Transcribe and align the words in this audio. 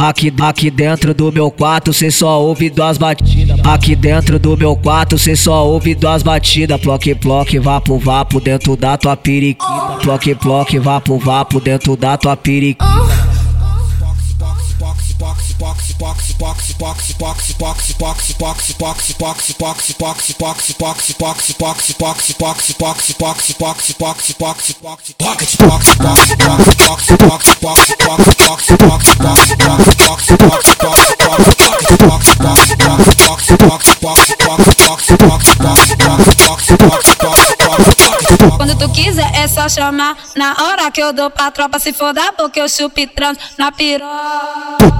Aqui, 0.00 0.32
aqui 0.42 0.70
dentro 0.70 1.12
do 1.12 1.32
meu 1.32 1.50
quarto 1.50 1.92
cê 1.92 2.08
só 2.08 2.40
ouve 2.40 2.70
duas 2.70 2.96
batidas. 2.96 3.58
Aqui 3.66 3.96
dentro 3.96 4.38
do 4.38 4.56
meu 4.56 4.76
quarto 4.76 5.18
cê 5.18 5.34
só 5.34 5.66
ouve 5.66 5.92
duas 5.92 6.22
batidas. 6.22 6.80
Ploque, 6.80 7.16
ploque, 7.16 7.58
vapo, 7.58 7.98
vapo 7.98 8.38
dentro 8.38 8.76
da 8.76 8.96
tua 8.96 9.16
periquita. 9.16 9.66
Ploque, 10.00 10.36
ploque, 10.36 10.78
vapo, 10.78 11.18
vapo 11.18 11.58
dentro 11.58 11.96
da 11.96 12.16
tua 12.16 12.36
periquita. 12.36 13.07
Quando 38.56 38.76
tu 38.76 38.88
quiser 38.90 39.30
é 39.34 39.46
só 39.46 39.68
chamar. 39.68 40.16
Na 40.36 40.54
hora 40.60 40.90
que 40.90 41.02
eu 41.02 41.12
dou 41.12 41.30
pra 41.30 41.50
tropa 41.50 41.78
Se 41.78 41.92
for 41.92 42.12
da 42.12 42.32
boca 42.32 42.58
eu 42.58 42.68
chupo 42.68 43.06
transo 43.14 43.38
na 43.56 43.72
piroca. 43.72 44.08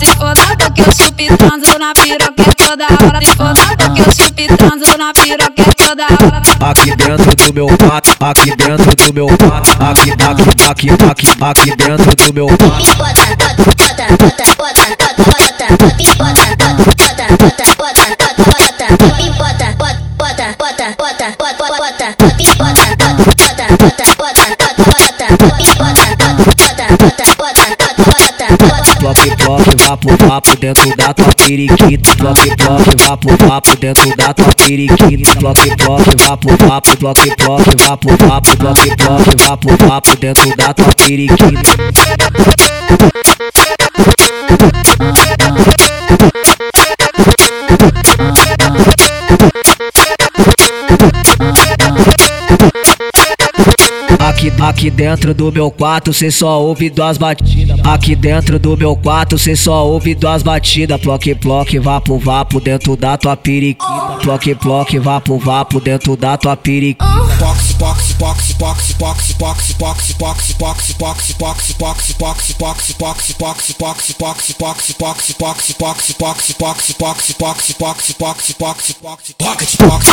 Se 0.00 0.06
for 0.16 0.34
da 0.34 0.46
boca 0.46 0.67
eu 0.78 0.92
chupo 0.92 1.22
e 1.22 1.28
transo 1.36 1.78
na 1.78 1.92
piroca 1.94 2.42
é 2.42 2.54
toda 2.54 2.84
hora 2.84 3.18
Se 3.20 3.26
for 3.36 3.54
boca 3.54 3.86
eu 3.96 4.04
chupo 4.14 4.40
e 4.40 4.46
transo 4.48 4.96
na 4.98 5.12
piroca 5.12 5.62
é 5.62 5.72
toda 5.74 6.04
hora 6.04 6.42
Aqui 6.60 6.96
dentro 6.96 7.36
do 7.36 7.54
meu 7.54 7.66
quarto, 7.78 8.16
aqui 8.20 8.56
dentro 8.56 8.96
do 8.96 9.14
meu 9.14 9.26
quarto, 9.28 9.70
aqui, 9.80 10.10
aqui, 10.12 10.26
aqui, 10.68 10.90
aqui, 10.90 11.28
aqui 11.40 11.76
dentro 11.76 12.16
do 12.16 12.34
meu 12.34 12.46
quarto. 12.48 12.68
Ploque, 15.78 16.27
vapo, 29.88 30.14
vapo 30.26 30.54
dentro 30.56 30.94
da 30.96 31.14
tua 31.14 31.32
periquita. 31.34 32.14
Ploque, 32.16 32.54
ploque, 32.56 32.94
vapo, 32.96 33.36
vapo 33.46 33.74
dentro 33.76 34.14
da 34.16 34.34
tua 34.34 34.52
periquita. 34.54 35.36
Ploque, 35.36 35.74
ploque, 35.76 36.14
vapo, 36.16 36.56
vapo, 36.56 36.96
ploque, 36.96 37.34
ploque, 37.36 37.74
vapo, 37.76 38.16
vapo, 38.16 38.56
ploque, 38.56 38.94
ploque, 38.96 39.34
vapo, 39.36 39.76
vapo 39.86 40.16
dentro 40.16 40.54
da 40.56 40.74
tua 40.74 40.92
periquita. 40.94 42.77
Aqui, 54.60 54.90
dentro 54.90 55.32
do 55.32 55.52
meu 55.52 55.70
quarto 55.70 56.12
cê 56.12 56.30
só 56.30 56.60
ouve 56.60 56.90
duas 56.90 57.16
batidas. 57.16 57.78
Aqui 57.84 58.16
dentro 58.16 58.58
do 58.58 58.76
meu 58.76 58.96
quarto 58.96 59.38
cê 59.38 59.54
só 59.54 59.86
ouve 59.86 60.14
duas 60.14 60.42
batidas. 60.42 61.00
Ploque, 61.00 61.34
ploque, 61.34 61.78
vapo, 61.78 62.18
vapo 62.18 62.60
dentro 62.60 62.96
da 62.96 63.16
tua 63.16 63.36
periquita. 63.36 63.86
Ploque, 64.20 64.54
ploque, 64.56 64.98
vapo, 64.98 65.38
vapo 65.38 65.80
dentro 65.80 66.16
da 66.16 66.36
tua 66.36 66.56
periquita. 66.56 67.04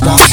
Quando 0.00 0.29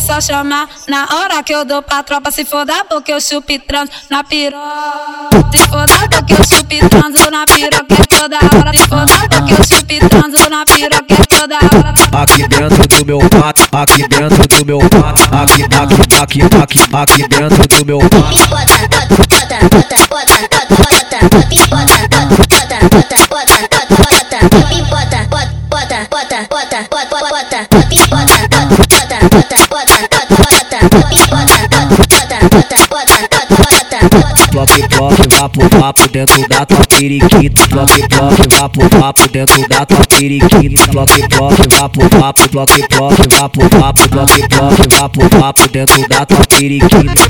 é 0.00 0.02
só 0.02 0.20
chamar 0.20 0.68
Na 0.88 1.06
hora 1.12 1.42
que 1.42 1.54
eu 1.54 1.64
dou 1.64 1.82
pra 1.82 2.02
tropa 2.02 2.30
Se 2.30 2.44
for 2.44 2.64
da 2.64 2.82
boca 2.84 3.12
eu 3.12 3.20
chupo 3.20 3.52
e 3.52 3.58
transo 3.58 3.92
na 4.08 4.24
piroca 4.24 4.58
Se 5.52 5.58
for 5.68 5.86
da 5.86 5.98
boca 6.08 6.32
eu 6.32 6.44
chupo 6.44 6.72
e 6.74 6.88
transo 6.88 7.30
na 7.30 7.44
piroca 7.46 7.94
é 7.94 8.06
toda 8.06 8.36
hora 8.36 8.72
Se 8.72 8.88
for 8.88 9.06
da 9.06 9.18
boca 9.28 9.52
eu 9.52 9.64
chupo 9.64 9.92
e 9.92 10.00
transo 10.00 10.50
na 10.50 10.64
piroca 10.64 11.14
é 11.14 11.26
toda 11.26 11.56
hora 11.56 11.90
Aqui 12.22 12.48
dentro 12.48 12.88
do 12.88 13.06
meu 13.06 13.18
quarto, 13.20 13.68
aqui 13.72 14.08
dentro 14.08 14.48
do 14.48 14.66
meu 14.66 14.78
quarto, 14.80 15.22
aqui, 15.32 15.62
aqui, 15.62 16.42
aqui, 16.42 16.42
aqui, 16.42 16.80
aqui 16.92 17.28
dentro 17.28 17.68
do 17.68 17.86
meu 17.86 17.98
quarto. 18.00 18.99
Ploque, 35.00 35.28
ploque, 35.28 35.68
vapo, 35.78 36.08
dentro 36.08 36.46
da 36.46 36.66
tua 36.66 36.84
periquita. 36.86 37.66
Ploque, 37.68 38.06
ploque, 38.06 38.46
vapo, 38.50 38.86
vapo 38.98 39.28
dentro 39.28 39.66
da 39.66 39.86
tua 39.86 40.06
periquita. 40.06 40.88
Ploque, 40.90 41.26
vapo, 41.30 42.06
vapo 45.38 45.68
dentro 45.68 46.06
da 46.06 46.26
tua 46.26 46.44
periquita. 46.44 47.28